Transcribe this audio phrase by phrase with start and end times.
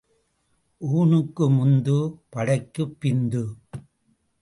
[0.81, 2.19] ஊணுக்கு முந்து,
[2.29, 3.43] படைக்குப் பிந்து.